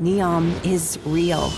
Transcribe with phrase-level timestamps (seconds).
[0.00, 1.52] Neom is real.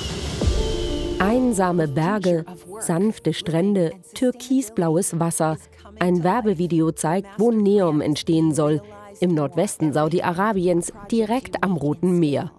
[1.21, 2.45] Einsame Berge,
[2.81, 5.59] sanfte Strände, türkisblaues Wasser.
[6.01, 8.83] Ein Werbevideo zeigt, wo Neom entstehen soll.
[9.21, 12.51] Im Nordwesten Saudi-Arabiens, direkt am Roten Meer.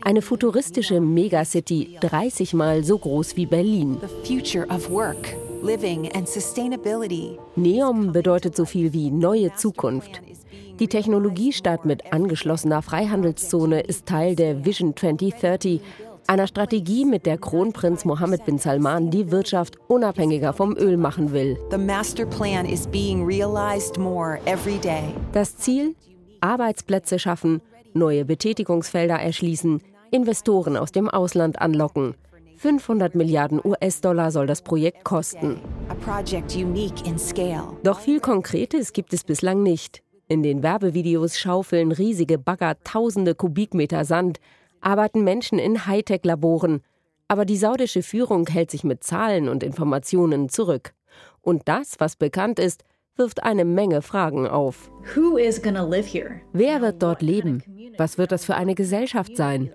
[0.00, 3.98] Eine futuristische Megacity, 30 Mal so groß wie Berlin.
[7.54, 10.20] Neom bedeutet so viel wie neue Zukunft.
[10.82, 15.80] Die Technologiestadt mit angeschlossener Freihandelszone ist Teil der Vision 2030,
[16.26, 21.56] einer Strategie, mit der Kronprinz Mohammed bin Salman die Wirtschaft unabhängiger vom Öl machen will.
[25.30, 25.94] Das Ziel?
[26.40, 29.80] Arbeitsplätze schaffen, neue Betätigungsfelder erschließen,
[30.10, 32.16] Investoren aus dem Ausland anlocken.
[32.56, 35.60] 500 Milliarden US-Dollar soll das Projekt kosten.
[37.84, 40.02] Doch viel Konkretes gibt es bislang nicht.
[40.32, 44.40] In den Werbevideos schaufeln riesige Bagger tausende Kubikmeter Sand,
[44.80, 46.80] arbeiten Menschen in Hightech-Laboren.
[47.28, 50.94] Aber die saudische Führung hält sich mit Zahlen und Informationen zurück.
[51.42, 52.82] Und das, was bekannt ist,
[53.14, 54.90] wirft eine Menge Fragen auf.
[56.54, 57.62] Wer wird dort leben?
[57.98, 59.70] Was wird das für eine Gesellschaft sein?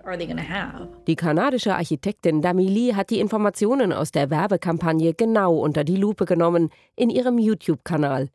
[1.06, 6.70] Die kanadische Architektin Damili hat die Informationen aus der Werbekampagne genau unter die Lupe genommen
[6.96, 8.30] in ihrem YouTube-Kanal.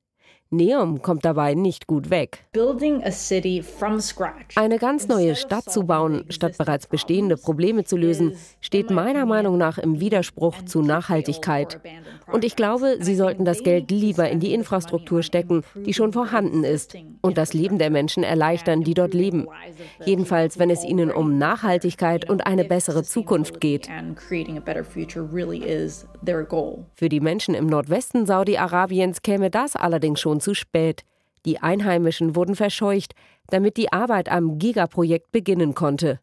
[0.54, 2.46] Neom kommt dabei nicht gut weg.
[4.56, 9.58] Eine ganz neue Stadt zu bauen, statt bereits bestehende Probleme zu lösen, steht meiner Meinung
[9.58, 11.80] nach im Widerspruch zu Nachhaltigkeit.
[12.34, 16.64] Und ich glaube, Sie sollten das Geld lieber in die Infrastruktur stecken, die schon vorhanden
[16.64, 19.48] ist, und das Leben der Menschen erleichtern, die dort leben.
[20.04, 23.88] Jedenfalls, wenn es ihnen um Nachhaltigkeit und eine bessere Zukunft geht.
[26.96, 31.04] Für die Menschen im Nordwesten Saudi-Arabiens käme das allerdings schon zu spät.
[31.46, 33.14] Die Einheimischen wurden verscheucht,
[33.48, 36.20] damit die Arbeit am Gigaprojekt beginnen konnte.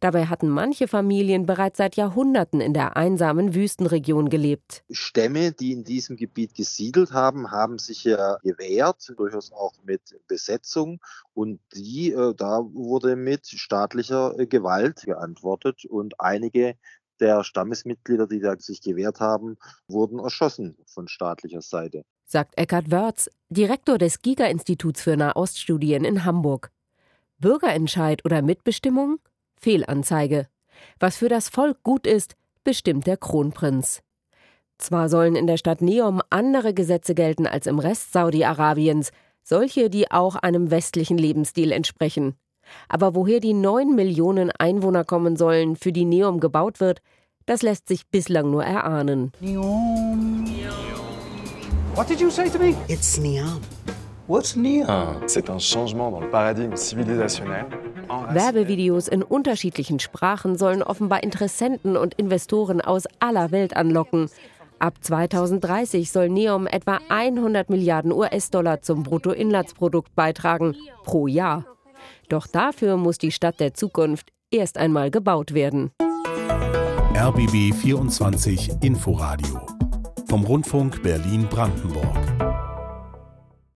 [0.00, 4.84] Dabei hatten manche Familien bereits seit Jahrhunderten in der einsamen Wüstenregion gelebt.
[4.90, 11.00] Stämme, die in diesem Gebiet gesiedelt haben, haben sich ja gewehrt, durchaus auch mit Besetzung.
[11.34, 15.84] Und die, äh, da wurde mit staatlicher äh, Gewalt geantwortet.
[15.84, 16.76] Und einige
[17.20, 22.04] der Stammesmitglieder, die da sich gewehrt haben, wurden erschossen von staatlicher Seite.
[22.24, 26.70] Sagt Eckhard Wörz, Direktor des Giga-Instituts für Nahoststudien in Hamburg.
[27.38, 29.18] Bürgerentscheid oder Mitbestimmung?
[29.62, 30.48] Fehlanzeige.
[30.98, 32.34] Was für das Volk gut ist,
[32.64, 34.02] bestimmt der Kronprinz.
[34.78, 39.12] Zwar sollen in der Stadt Neom andere Gesetze gelten als im Rest Saudi-Arabiens,
[39.44, 42.34] solche, die auch einem westlichen Lebensstil entsprechen.
[42.88, 47.00] Aber woher die neun Millionen Einwohner kommen sollen, für die Neom gebaut wird,
[47.46, 49.30] das lässt sich bislang nur erahnen.
[49.40, 50.44] Neom.
[51.94, 52.74] What did you say to me?
[52.88, 53.60] It's Neom.
[54.26, 54.86] What's Neom?
[55.26, 57.66] C'est un changement dans le paradigme civilisationnel.
[58.30, 64.28] Werbevideos in unterschiedlichen Sprachen sollen offenbar Interessenten und Investoren aus aller Welt anlocken.
[64.78, 70.74] Ab 2030 soll Neom etwa 100 Milliarden US-Dollar zum Bruttoinlandsprodukt beitragen
[71.04, 71.64] pro Jahr.
[72.28, 75.92] Doch dafür muss die Stadt der Zukunft erst einmal gebaut werden.
[77.14, 79.60] RBB 24 Inforadio
[80.28, 82.41] vom Rundfunk Berlin-Brandenburg.